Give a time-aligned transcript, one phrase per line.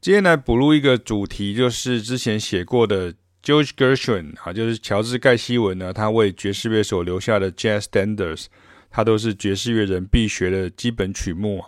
[0.00, 3.12] 今天来补录一个主题，就是之前写过的
[3.44, 8.46] George Gershwin 啊，就是乔治盖希文呢，他为爵士乐手留下的 Jazz Standards，
[8.90, 11.62] 它都是爵士乐人必学的基本曲目。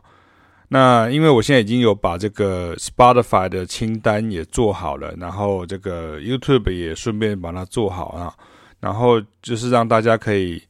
[0.69, 8.33] 那因为我现在已经有把这个 Spotify 的清单也做好了，然后这个 YouTube 也顺便把它做好啊，
[8.81, 10.63] 然后就是让大家可以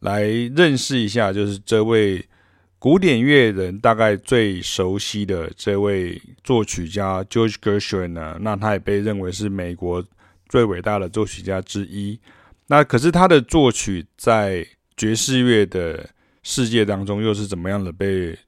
[0.00, 2.24] 来认识一下，就是这位。
[2.86, 10.04] 古典乐人大概最熟悉的这位作曲家 George Gershwin 呢，那他也被认为是美国
[10.48, 12.16] 最伟大的作曲家之一。
[12.68, 14.64] 那可是他的作曲在
[14.96, 16.08] 爵士乐的
[16.44, 18.38] 世界当中又是怎么样的被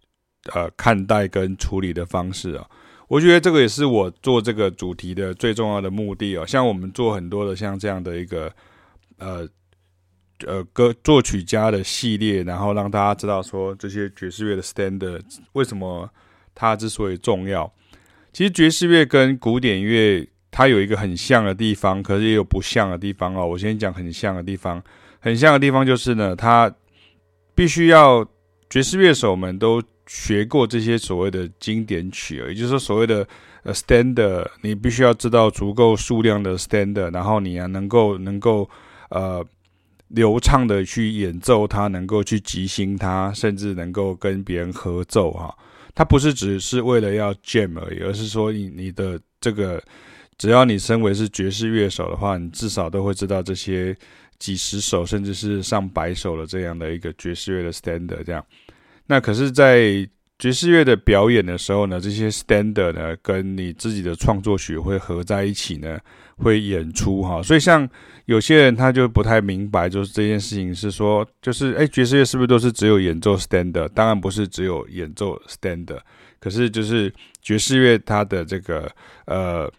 [0.53, 2.65] 呃看待跟处理的方式啊？
[3.09, 6.47] 我觉得这个也是我做这个主题的最重要的目的哦。
[6.47, 8.55] 像我们做很多的像这样的一个
[9.17, 9.49] 呃。
[10.47, 15.21] 呃，歌作曲家的系列，然后让大家知道说这些爵士乐的 standard
[15.55, 16.09] 为什么
[16.55, 17.73] 它之所以重要。
[18.33, 23.47] 其实爵士乐跟古典乐它有一个很像的地方，可是也有不像的地方哦。
[23.47, 24.81] 我先讲很像的地方，
[25.19, 26.73] 很像的地方就是呢，它
[27.55, 28.25] 必须要
[28.71, 33.27] 爵士乐手们都学过这些所谓的经典曲，也就是说所谓的
[33.65, 38.71] 呃 standard，你必须要知道足够数量的 standard，然后你啊能够能够
[39.11, 39.45] 呃。
[40.09, 45.55] 流畅的去演奏它，能够去即兴它，甚至能够跟别人合奏哈。
[45.95, 49.83] 它不是只是为了要 jam 而已，而是说你你的这个，
[50.37, 53.97] 只要你身为是爵士乐手的话，你至少都会知道这些
[54.39, 58.45] 几十首甚至是上百首的这样的一个爵士乐的 standard 这样。
[59.07, 65.99] 那可是，在爵士乐的表演的时候呢，这些 standard 呢，跟你自己的创作曲会合在一起呢，
[66.37, 67.43] 会演出哈。
[67.43, 67.89] 所以像
[68.27, 73.89] 有些人他就不太明白，就是这件事情是说，就是诶，爵士乐是不是都是只有演奏 standard？
[73.89, 76.01] 当然不是只有演奏 standard，
[76.39, 77.13] 可是就是
[77.43, 78.91] 爵士乐它的这个
[79.27, 79.71] 呃。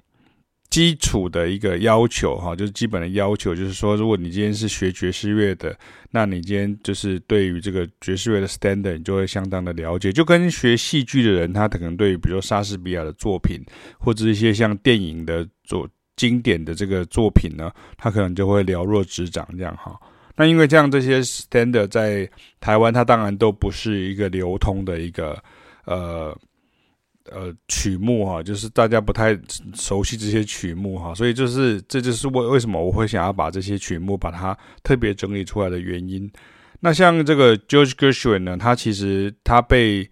[0.70, 5.76] 基础的一个要求，哈，就是基本的要求，就是说，如果你今天是学爵士乐的，
[6.12, 10.12] 那你今天就是对于这个爵士乐的 standard，你就会相当的了解。
[10.12, 13.60] 就跟学戏剧的人，他可能对于比如说莎士比亚的作品，
[13.98, 20.00] 或者一些像电影的作经典的这个作品呢，他可能就会了若指掌这样哈。
[20.36, 22.30] 那因为这样，这些 standard 在
[22.60, 25.42] 台湾，它当然都不是一个流通的一个
[25.86, 26.38] 呃。
[27.32, 29.38] 呃，曲目哈，就是大家不太
[29.74, 36.32] 熟悉这些曲目哈，所以就是这就是为为什么我会想要把这些曲目把它特别整理出来的原因。
[36.80, 40.10] 那像这个 George Gershwin 呢，他其实他被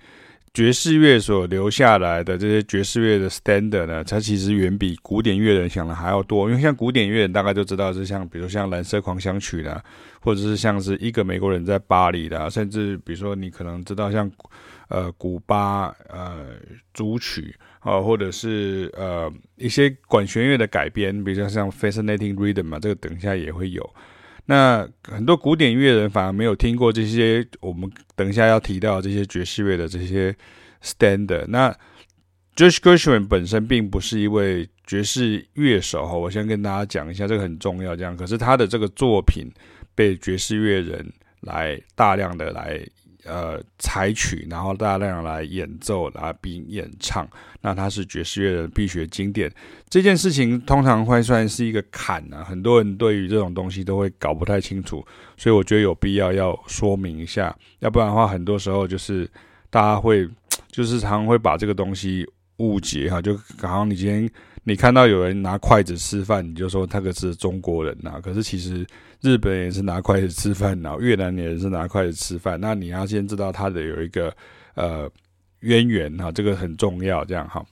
[0.54, 6.50] 爵士乐所留下来的这些爵士乐的 standard 呢，它其实远比古典乐人想的还要多。
[6.50, 9.84] 因为像古典乐人大概就知道是像比如像蓝色狂想曲的，
[10.20, 14.32] 或者是像是一个美国人在巴黎的，甚至比如说你可能知道像。
[14.90, 16.56] 呃，古巴呃
[16.94, 23.96] 组曲啊、或者是呃一些管弦乐的改编，比如像 Fascinating Rhythm 嘛，这个等一下也会有。
[24.46, 30.34] 那很多古典音乐人反而没有听过这些，我们等一下要提到这些爵士乐的这些
[30.82, 31.46] standard。
[31.48, 31.70] 那
[32.56, 37.96] Josh Gershwin 本身并不是一位爵士乐手哈，我先跟大家讲一下，这个很重要。
[37.96, 39.52] 这样，可是他的这个作品
[39.94, 41.06] 被爵士乐人
[41.42, 42.82] 来大量的来。
[43.26, 47.28] 呃，采取然后大量来演奏啊，并演唱，
[47.62, 49.52] 那它是爵士乐的必学经典。
[49.90, 55.06] 这件事情通常会算是一个坎啊，很多人对于这种东西都会搞不太清楚，
[55.36, 59.30] 所以我觉得有必要要说明一下，要不然的话，很多时候就是
[59.70, 60.28] 大家会
[60.72, 62.26] 就是常常会把这个东西
[62.58, 64.30] 误解哈，就好像你今天
[64.68, 68.86] 你看到有人拿筷子吃饭，你就说他可是中国人呐，可是其实。
[69.20, 72.62] 日本也是拿筷子吃饭，呐越南也是拿筷子吃饭。
[72.62, 74.32] 那你要先知道它的有一个
[74.76, 75.10] 呃
[75.62, 77.26] 渊源哈，这个很重要。
[77.26, 77.66] 这样哈，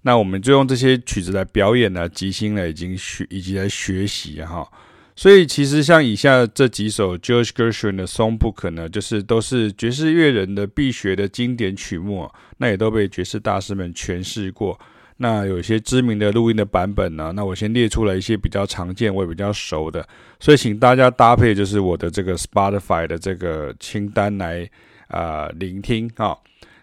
[0.00, 4.66] 那我们就用这些曲子来表演呢，即兴呢，已经学以及来学习哈。
[5.14, 14.80] 所以其实像以下这几首 George Gershwin 的 Songbook 呢，就是都是爵士乐人的必学的经典曲目，那也都被爵士大师们诠释过。
[15.18, 20.06] 那有一些知名的录音的版本呢，那我先列出了一些比较常见、我也比较熟的，
[20.40, 24.68] 所以请大家搭配就是我的这个 Spotify 的这个清单来
[25.08, 26.38] 啊、聆听哈。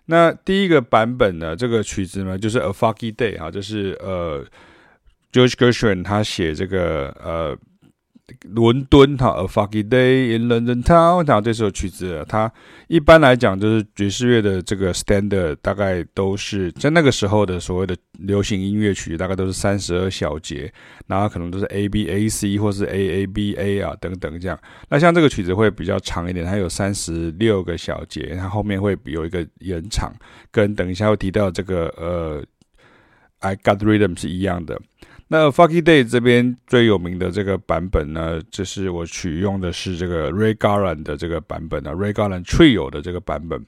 [0.06, 4.46] 那第一个版本呢，这个曲子呢就是《A Foggy Day》哈，就是呃
[5.32, 7.58] George Gershwin 他写这个呃。
[8.42, 11.28] 伦敦哈，A Foggy Day in London Town。
[11.28, 12.52] 然后这首曲子，它
[12.88, 20.72] 一般来讲就是爵士乐的这个 standard，大概都是在那个时候的所谓的流行音乐曲，大概都是三十二小节，
[21.08, 24.60] 然后可能都是 A B A C 或是 A A B A 啊等等这样。
[24.90, 30.12] 那像这个曲子会比较长一点，它有三十六个小节，它后面会有一个延长，
[30.52, 32.44] 跟等一下会提到这个呃。
[33.42, 34.82] I Got Rhythm 是一样的。
[35.28, 43.66] 那 Funky Day 这边最有名的这个版本呢，就是我取用的是这个 Ray Garland 的这个版本啊，Ray Garland Trio 的这个版本。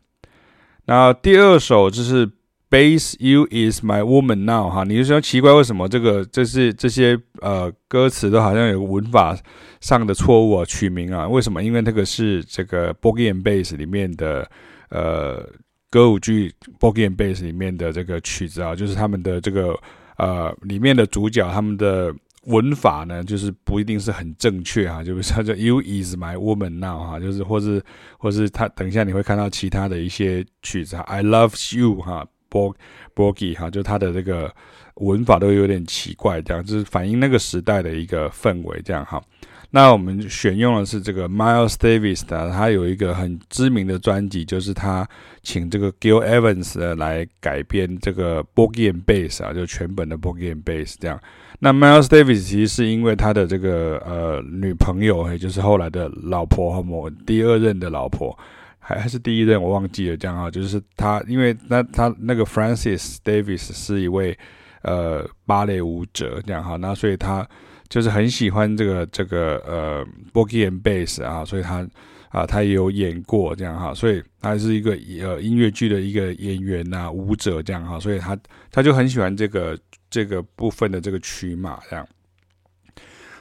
[0.85, 2.29] 那第二首就是
[2.69, 9.35] Base，You Is My Woman Now 哈，你就说奇怪为什么这个这是这些呃歌词都好像有文法
[9.81, 11.63] 上的错误啊，取名啊，为什么？
[11.63, 14.47] 因为那个是这个 Boogie and Bass 里面的
[14.89, 15.43] 呃
[15.89, 19.75] 歌舞剧 Boogie and Bass 里面的这个曲子啊，就是他们的这个。
[20.17, 22.13] 呃，里面的主角他们的
[22.45, 27.81] 文法呢，就是不一定是很正确哈，就是他叫 You is my woman now 哈，就是或是
[28.17, 34.53] 或是他等一下你会看到其他的一些曲子，I love you 哈，Boogie 哈，就他的这个
[34.95, 39.21] 文法都有点奇怪，这样就是反映那个时代的一个氛围，这样哈。
[39.69, 45.07] 那我们选用的是这个 Miles Davis 的，他有一个很知名的专辑，就是他
[45.43, 50.47] 请这个 Gil Evans 来改编这个 b o g i e and Bass 啊，就全本的 b o g i
[50.47, 51.19] e and Bass 这样。
[51.59, 58.37] 那 Miles Davis 其实是因为他的这个呃女朋友，也就是后来的老婆和某第二任的老婆，
[58.79, 64.37] 还还是第一任我忘记了这样啊，就是他因为那他那个 Francis Davis 是一位
[64.83, 67.45] 呃芭蕾舞者这样哈，那所以他。
[67.89, 71.87] 就是很喜欢这个这个呃 b o g i e and Bass 啊，所以他
[72.29, 74.91] 啊，他也有演过这样哈，所以他是一个
[75.21, 78.37] 呃音乐剧的一个演员呐、舞者这样哈，所以他
[78.71, 79.77] 他就很喜欢这个
[80.09, 82.05] 这个部分的这个曲码这样。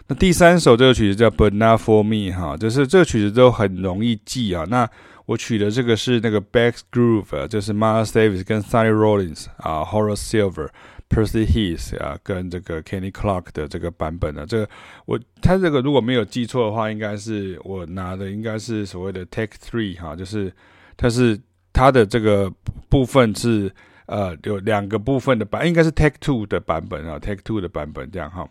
[0.07, 4.65] 那第三首这个曲子叫 But Not For Me 哈，就是这个曲子都很容易记啊。
[4.69, 4.89] 那
[5.25, 10.69] 我取的这个是那个 Bass Groove，就是 Miles Davis 跟 Sonny Rollins 啊，Horace Silver。
[11.09, 14.69] Percy Heath 啊，跟这个 Kenny Clark 的这个版本呢，这个
[15.07, 20.53] 我他这个如果没有记错的话，应该是我拿的应该是所谓的 Take Three 哈，就是
[20.97, 21.39] 它是
[21.73, 22.53] 它的这个
[22.89, 23.73] 部分是
[24.07, 28.47] 呃有两个部分的版，应该是 Take Two 的版本啊，Take Two 的版本这样哈，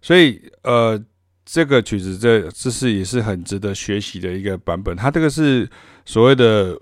[0.00, 0.98] 所以呃
[1.44, 5.68] 这个曲子这这是也是很值得学习的一个版本，它这个是
[6.06, 6.74] 所谓的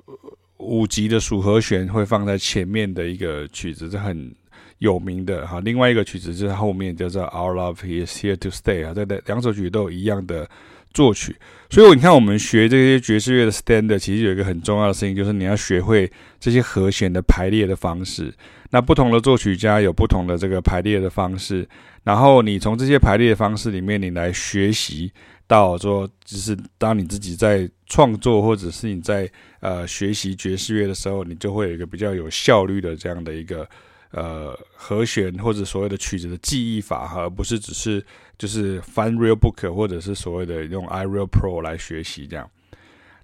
[0.59, 4.33] 五级的属和弦会放在前面的一个曲子，这很。
[4.81, 10.49] 有名的哈，另外一个曲子就是后面叫做 Our Love Is Here to Stay 啊，这两首曲都有一样的
[10.95, 11.37] 作曲，
[11.69, 18.33] 所以你看我们学这些爵士乐的 standard，其实有一个很重要的事情，就是你要学会这些和弦的排列的方式。
[18.71, 21.69] 那不同的作曲家有不同的这个排列的方式，
[22.03, 25.13] 然后你从这些排列的方式里面，你来学习
[25.47, 29.31] 到说，就是当你自己在创作或者是你在
[29.61, 33.69] 呃学习爵士乐的时候，你就会有一个比较有效率的这样的一个。
[34.13, 38.05] 呃，和弦或者所谓的曲子的记忆法哈，而不是只是
[38.37, 42.51] 就是翻 real book 或者是所谓的用 iReal Pro 来学习这样。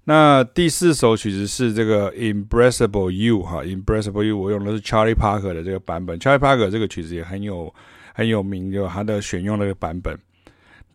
[0.05, 7.75] 那第四首曲子是这个 Impressible You 哈，Impressible You 我用的是 Charlie Parker 的这个版本，Charlie Parker 这个曲子也很有
[8.13, 10.17] 很有名，就他的选用那个版本。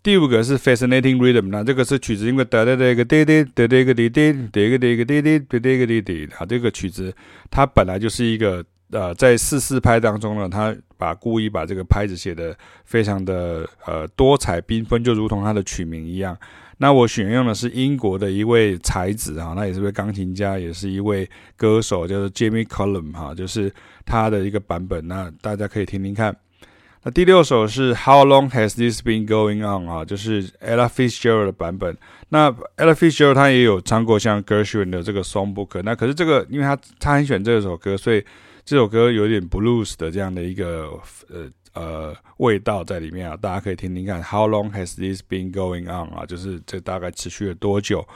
[0.02, 7.14] 第五个是 Fascinating Rhythm，那这个是曲子，因为哒哒哒个哒哒哒哒个哒哒哒个哒个哒哒哒哒个哒哒，啊，这个曲子
[7.50, 8.64] 它本来就是一个。
[8.92, 12.54] 呃，在四四拍当中呢，他把故意把这个拍子写得
[12.84, 16.36] 非常的呃多彩缤纷，就如同他的曲名一样。
[16.76, 23.72] 那我选用的是英国的一位才子啊，那也是位钢琴家，也是一位歌手，叫做 Jamie Cullum 哈，就是
[24.04, 25.08] 他的一个版本。
[25.08, 26.36] 那大家可以听听看。
[27.04, 31.96] 那第六首是 How Long Has This Been Going On 啊，就是 Ella Fitzgerald 的版本。
[32.28, 38.22] 那 Ella Fitzgerald 他也有唱过像 Gershwin 的这个 Songbook，那可是这个因为他他很喜欢这首歌，所以。
[38.64, 40.88] 这首歌有点 blues 的这样的一个
[41.28, 44.22] 呃呃味道在里面啊，大家可以听听看。
[44.22, 46.24] How long has this been going on 啊？
[46.24, 48.06] 就是这大概持续了多久？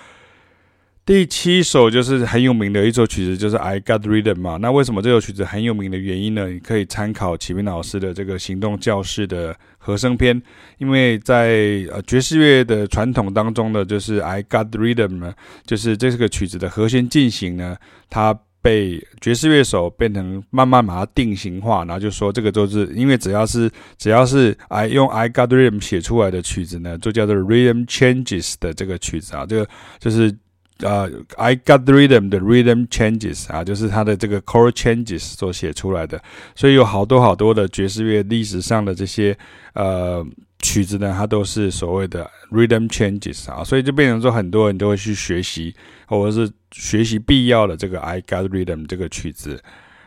[1.05, 4.57] 第七首就是很有名的一首曲子，就是 I Got Rhythm 嘛。
[4.57, 6.49] 那为什么这首曲子很有名的原因呢？
[6.49, 10.41] 你可以参考启明老师的这个行动教室的和声篇，
[10.79, 15.35] 因为在呃爵士乐的传统当中呢，就是 I Got Rhythm 呢，
[15.65, 17.77] 就是这个曲子的和弦进行呢，
[18.09, 18.39] 它。
[18.67, 29.69] 被爵士乐手变成慢慢把它定型化，然后就说这个都是因为只要是只要是 I 用 I got rhythm 写出来的曲子呢，就叫做 rhythm changes 的这个曲子啊，这个
[30.01, 30.37] 就是
[30.81, 36.21] 呃 I got rhythm 的 rhythm changes 啊，就是它的这个 chord changes 所写出来的，
[36.57, 39.39] 所以有好多好多的爵士乐历史上的这些
[39.75, 40.27] 呃。
[40.63, 45.73] 曲子呢，它都是所谓的 rhythm changes 啊，所以就变成说很多人都会去学习，
[46.07, 49.63] 或者是学习必要的这个 I got rhythm 这个曲子。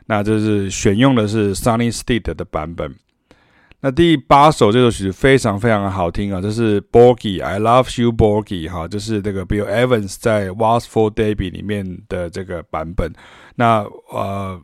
[0.06, 2.96] 那这是选用的是 Sunny Stitt 的版本。
[3.82, 13.12] 那第八首这首曲子非常非常的好听啊，这是 Borgie I Love You Borgie 哈，就是这个 Bill Evans 在 Was for Debby 里面的这个版本。
[13.56, 14.62] 那呃。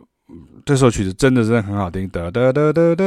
[0.65, 3.05] 这首曲子真的真的很好听，哒哒哒哒哒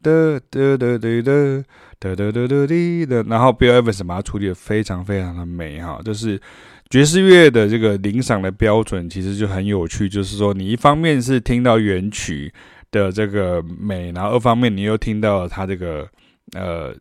[0.00, 1.64] 哒哒哒哒
[2.00, 6.40] 哒哒哒哒滴的，然后 Bill Evans 把它处理的非常非常的美哈，就是
[6.88, 12.50] 爵士乐的这个聆赏的标准其实就很有趣，就是说你一方面是听到原曲
[12.90, 16.08] 的这个美，然后二方面你又听到它这个
[16.52, 16.96] 呃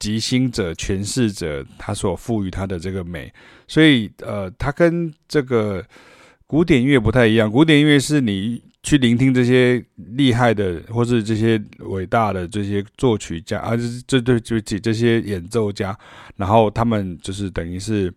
[0.00, 3.32] 即兴者诠释者他所赋予它的这个美，
[3.68, 5.84] 所以呃，它跟这个
[6.48, 8.60] 古典音乐不太一样，古典音乐是你。
[8.82, 15.96] 去聆听这些厉害的，或是这些伟大的这些作曲家啊，这这这这这些演奏家，
[16.36, 18.12] 然后他们就是等于是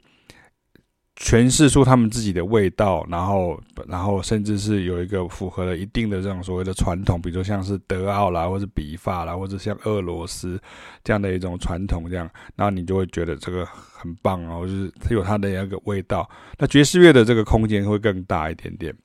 [1.18, 10.60] 诠释出他们自己的味道，然后然后甚至是有一个符合了一定的这种所谓的传统，比如说像是德奥啦，或是比法啦，或者像俄罗斯
[11.04, 16.28] 这样的一种传统，这样，然后你就会觉得这个很棒哦，就是它有它的那个味道。
[16.58, 18.96] 那爵士乐的这个空间会更大一点点。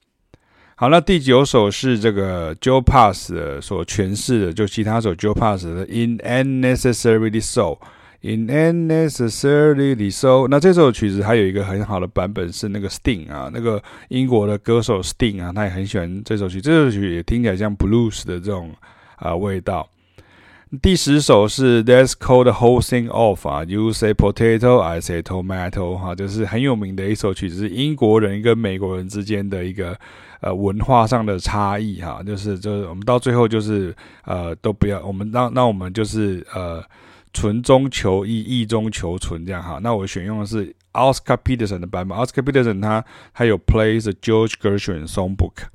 [0.81, 10.47] 好，那第九首是这个 Joe Pass 的所诠释的，就其他首 Joe Pass 的 In Unnecessarily So，In Unnecessarily So。
[10.49, 18.73] 那这首曲子还有一个很好的版本是那个 Sting 啊，那个英国的歌手 Sting 啊，他也很喜欢这首曲，这首曲也听起来像 Blues 的这种
[19.17, 19.91] 啊味道。
[20.83, 29.99] 第十首是 Let's Called the Whole Thing Off 啊，You say potato, I say tomato 哈，就是很有名的一首曲子，是英国人跟美国人之间的一个
[30.43, 33.97] 呃文化上的差异哈，就是就是我们到最后就是
[34.27, 36.85] 呃都不要，我们那那我们就是呃
[37.33, 39.79] 纯中求异，异中求纯这样哈。
[39.83, 45.69] 那我选用的是 Oscar Peterson 的版本，Oscar Peterson 他他有 Play the George Gershwin Songbook。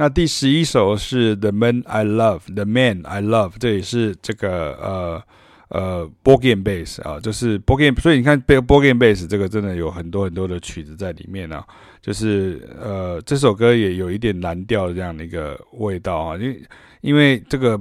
[0.00, 5.22] 那第十一首是 The Man I Love，The Man I Love，这也是这个呃
[5.68, 11.62] 呃 b o g a n Bass 啊，就是 Bogie，所以你看 b o g a n Bass 这个真的有很多很多的曲子在里面啊，
[12.00, 16.62] 就是呃这首歌也有一点蓝调这样的一个味道啊，因为
[17.02, 17.78] 因为这个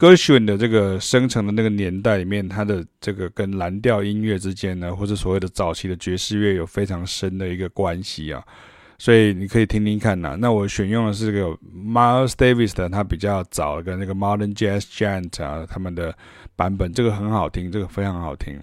[0.00, 8.42] Gershwin 的这个生成的那个年代里面，它的这个跟蓝调音乐之间呢，或者所谓的早期的爵士乐有非常深的一个关系啊。
[9.02, 16.14] 所以你可以听听看呐、那我选用的是这个 Miles Davis 的，他比较早跟那个 Modern Jazz Giant 啊他们的
[16.54, 18.60] 版本，这个很好听，这个非常好听。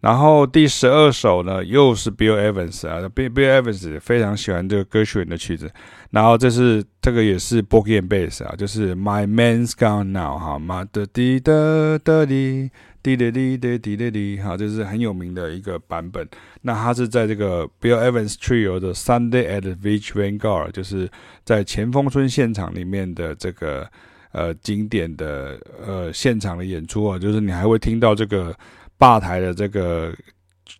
[0.00, 5.72] 然后第十二首呢，又是 Bill Evans 啊，Bill Bill Evans 非常喜欢这个 Gershwin 的曲子。
[6.10, 12.70] 然后这是这个也是 Boogie and Bass 啊，就是 My Man's Gone Now 哈，妈的滴的的滴。
[13.04, 16.26] 滴滴滴滴滴滴滴，哈，这是很有名的一个版本。
[16.62, 21.06] 那它是在这个 Bill Evans Trio 的 Sunday at the Beach Vanguard，就是
[21.44, 23.86] 在前锋村现场里面的这个
[24.32, 28.56] 呃经典的呃现场的演出啊，就是你还会听到这个
[28.96, 30.16] 吧台的这个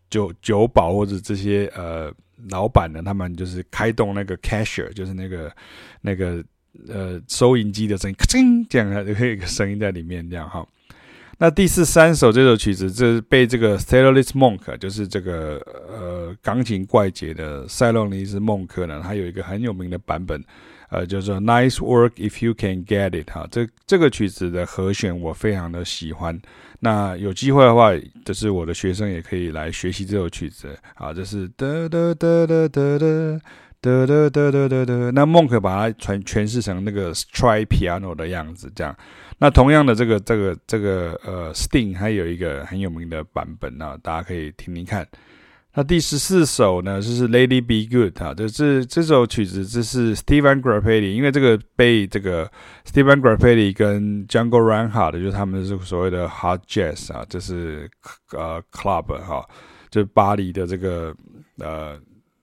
[0.08, 2.10] 酒酒保或者这些呃
[2.48, 5.54] 老板呢，他们就是开动那个 cashier，就是那个
[6.00, 6.42] 那个
[6.88, 10.66] 呃收银机的声音，咔嚓这样，就会有一个声音在里面，这样哈。
[11.44, 20.42] 那第四三首这首曲子，这是被这个 Thelonious Monk，就是这个呃钢琴怪杰的塞洛尼斯孟克呢，他有一个很有名的版本，
[20.88, 23.46] 呃，叫做 Nice Work If You Can Get It 哈。
[23.50, 26.40] 这这个曲子的和弦我非常的喜欢。
[26.80, 27.90] 那有机会的话，
[28.24, 31.12] 就是我的学生也可以来学习这首曲子啊。
[31.12, 33.40] 这是哒哒哒哒哒哒
[33.84, 35.12] 得得得得得得。
[35.12, 38.96] 那孟克把它诠诠释成那个 STRI PIANO 的样子，这样。
[39.38, 45.06] 那同样的这个这个这个呃，Sting 还有一个很有名的版本啊，大家可以听听看。
[45.76, 52.48] 那第十四首呢，就是 Lady Be Good 啊，这这这首曲子这是 Steven Grappelli，因为这个被这个
[52.86, 57.90] Steven Grappelli 跟 Django Reinhardt 就是他们是所谓的 Hard Jazz 啊，这是
[58.32, 59.44] 呃 Club 哈、
[59.90, 61.12] 就是巴黎的这个
[61.58, 61.98] 呃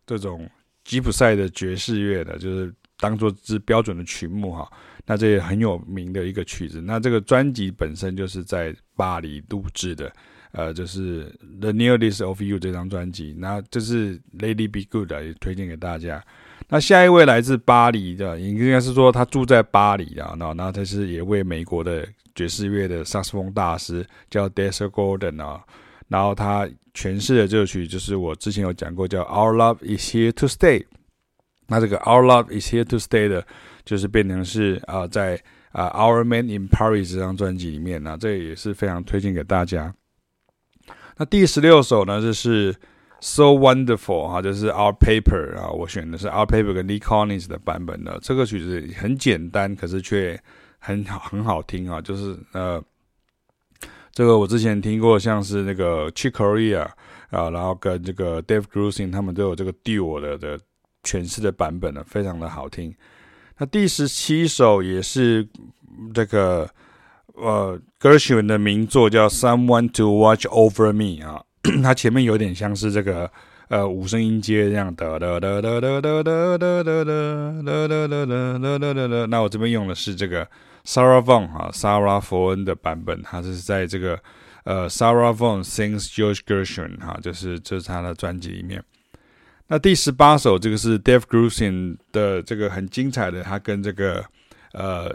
[0.05, 0.45] 这种
[0.91, 2.69] 吉普赛的爵士乐的，就是
[2.99, 4.69] 当做是标准的曲目哈。
[5.05, 6.81] 那这也很有名的一个曲子。
[6.81, 10.11] 那这个专辑本身就是在巴黎录制的，
[10.51, 11.23] 呃，就是
[11.61, 13.33] 《The Nearest of You》这张专辑。
[13.39, 16.21] 那这是《Lady Be Good》也推荐给大家。
[16.67, 20.35] 那下一位来自巴黎的，应该是说他住在巴黎啊。
[20.37, 22.05] 那那他是也为美国的
[22.35, 25.63] 爵士乐的萨克斯风大师，叫 d e s e r Gordon 啊。
[26.11, 30.79] 然后他诠释的这首曲就是我之前有讲过，叫《Our Love Is Here to Stay》。
[31.65, 33.43] 那这个《Our Love Is Here to Stay》的。
[33.83, 35.41] 就是变成是啊、在
[35.71, 39.91] 啊、《Our Man in Paris》这张专辑里面呢、这也是非常推荐给大家。
[41.17, 42.71] 那第十六首呢，就是
[43.21, 48.19] So Wonderful 哈、就是 Our Paper 啊，我选的是 Our Paper 跟 Lee Konitz 的版本的。
[48.21, 50.39] 这个曲子很简单，可是却
[50.77, 51.99] 很好很好听啊。
[51.99, 52.81] 就是呃，
[54.13, 56.81] 这个我之前听过，像是那个 Chick Corea
[57.29, 60.59] 啊，然后跟这个 Dave Grusin 他们都有这个 Duo 的的
[61.03, 62.93] 诠释的版本呢，非常的好听。
[63.57, 65.47] 那第十七首也是
[66.13, 66.69] 这个
[67.35, 71.43] 呃 Gershwin 的名作，叫《Someone to Watch Over Me》啊，
[71.81, 73.31] 它前面有点像是这个
[73.69, 79.25] 呃五声音阶这样的哒哒哒哒哒哒哒哒哒哒哒哒哒哒哒。
[79.27, 80.45] 那我这边用的是这个
[80.85, 84.19] Sarah Vaughan 啊，Sarah 佛恩的版本，它是在这个
[84.63, 88.83] 呃 Sarah Vaughan Sings George Gershwin 哈，就是这是他的专辑里面。
[89.67, 94.25] 那第十八首，这个是 Dave Grusin 的这个很精彩的，他跟这个
[94.73, 95.09] 呃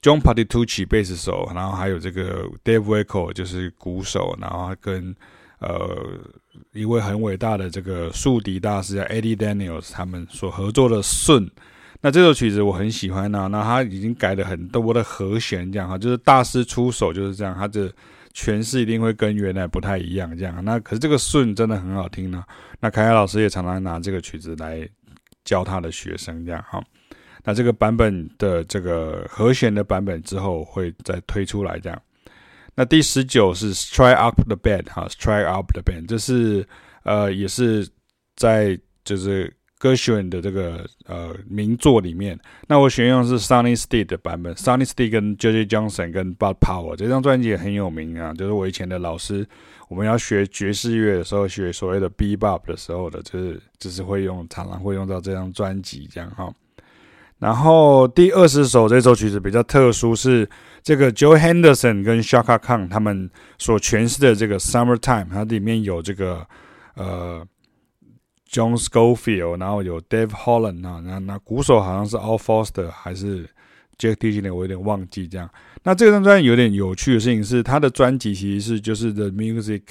[0.00, 5.14] John Patitucci 贝斯手，然后还有这个 Dave Weckl 就是鼓手，然后跟
[5.58, 6.18] 呃
[6.72, 11.50] 一位很伟大的这个竖笛大师叫 Eddie Daniels 他们所合作的顺。
[12.02, 17.90] 那这首曲子我很喜欢呢、那他已经改了很多的和弦，这样哈，就是大师出手就是这样，他的。
[18.34, 20.64] 诠释一定会跟原来不太一样，这样。
[20.64, 22.42] 那可是这个顺真的很好听呢。
[22.80, 24.88] 那凯凯老师也常常拿这个曲子来
[25.44, 26.82] 教他的学生，这样哈。
[27.44, 32.02] 那这个版本的这个和弦的版本之后会再推出来，这样。
[32.74, 36.66] 那第十九是 Strike Up the Band 哈，Strike Up the Band，这是
[37.02, 37.86] 呃也是
[38.34, 39.54] 在就是。
[39.82, 44.54] Gershwin 的这个呃名作里面，那我选用的是 Sonny Stitt 的版本。
[44.54, 49.44] Sonny Stitt 跟 JJ Johnson 跟 Bud Power 这张专辑也很有名啊，就是我以前的老师，
[49.88, 56.48] 我们要学爵士乐的时候，学所谓的 Bebop 的时候的，就是就是会用，常常会用到这张专辑这样哈。
[57.40, 60.48] 然后第二十首这首曲子比较特殊，是
[60.84, 66.46] 这个 Joe Henderson 跟 Shaka Khan 他们所诠释的这个 Summertime，它里面有这个
[66.94, 67.44] 呃。
[68.52, 73.48] John Scofield，然后有 Dave Holland 啊，那那鼓手好像是 Al Foster 还是
[73.98, 75.48] Jack DeJohnie，我有点忘记这样。
[75.84, 79.82] 那这张专辑有点有趣的事情是，他的专辑其实是就是 The Music，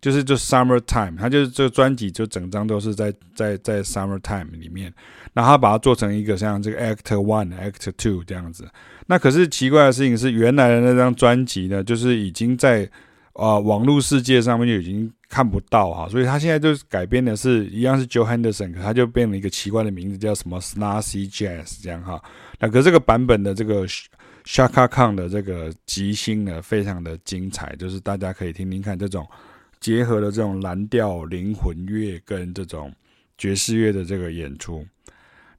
[0.00, 4.92] 就是就 Summertime，他就是这个专辑就整张都是在在在 Summertime 里面，
[5.32, 8.68] 然后他把它做成一个像这个 Act One、Act Two 这样子。
[9.06, 12.88] 那可是奇怪的事情是，原来的那张专辑呢，就是已经在
[13.40, 15.12] 啊、网络世界上面就已经。
[15.30, 22.20] 看不到哈，所以他现在就改编的是一样是 Joe Henderson，可他就变了一个奇怪的名字，叫什么 Snazzy Jazz 这样哈。
[22.58, 23.86] 那可这个版本的这个
[24.44, 29.24] Shaka Khan 的这个即兴呢，非常的精彩，就是大家可以听听看这种
[29.78, 32.92] 结合了这种蓝调灵魂乐跟这种
[33.38, 34.84] 爵士乐的这个演出。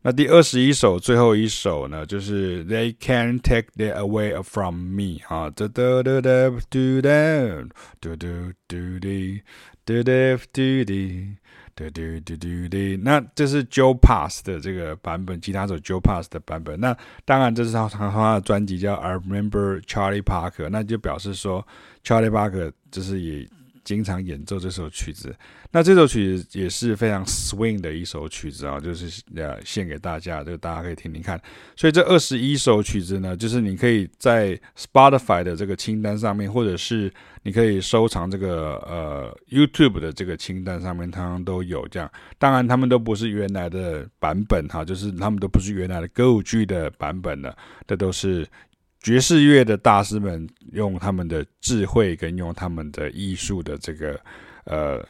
[0.03, 7.09] 那第二十一首，最后一首呢，就是 They Can't Take That Away From Me 啊，哒哒哒哒嘟哒
[7.99, 9.43] 嘟嘟嘟滴
[9.85, 11.37] 嘟哒嘟滴
[11.75, 12.97] 嘟嘟嘟嘟滴。
[13.03, 16.79] 那这是 Joe Pass 的这个版本，吉他手 Joe Pass 的版本。
[16.79, 21.65] 那当然这是他他他的专辑叫 I Remember Charlie Parker，那就表示说
[22.03, 23.47] Charlie Parker 就是也。
[23.83, 25.35] 经常演奏这首曲子，
[25.71, 31.41] 那这首曲子也是非常 swing 的一首曲子啊，就是呃献给大家，就大家可以听听看。
[31.75, 37.11] 所以这二十一首曲子呢，就是你可以在 Spotify 的这个清单上面，或者是
[37.43, 42.11] 你可以收藏这个呃 YouTube 的这个清单上面，通常都有这样。
[42.37, 47.55] 当然，他们都不是原来的版本哈，就是他们都不是原来的歌舞剧的版本了，
[47.87, 48.47] 这都是。
[49.01, 54.21] 爵士乐的大师们用他们的智慧跟用他们的艺术的这个
[54.65, 55.03] 呃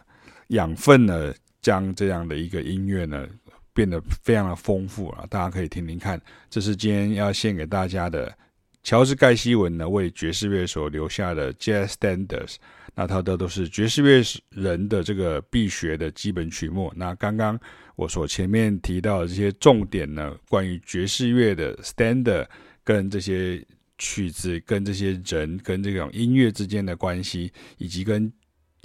[0.47, 3.27] 养分呢，将这样的一个音乐呢
[3.73, 5.25] 变得非常的丰富啊！
[5.29, 8.33] 大家可以听听看，这是今天要献给大家的
[8.81, 12.55] 乔治盖希文呢为爵士乐所留下的 Jazz Standards。
[12.95, 16.93] 那它的都是爵士乐人的这个必学的基本曲目。
[16.95, 17.59] 那刚刚
[17.97, 22.47] 我所前面提到的这些重点呢，关于爵士乐的 Standard
[22.85, 23.61] 跟这些。
[24.01, 28.33] 曲子跟这些人跟这种音乐之间的关系，以及跟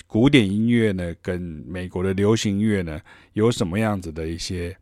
[0.07, 3.01] 古典音乐呢，跟美国的流行乐呢，
[3.33, 4.77] 有什么样子的一些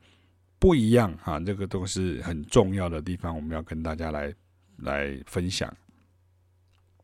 [0.59, 1.39] 不一样哈？
[1.39, 4.35] 这个都是很重要的地方，我们要跟大家来
[4.79, 5.73] 来分享。